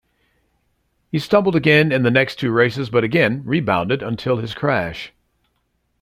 [1.11, 5.13] He stumbled again in the next two races but, again, rebounded until his crash.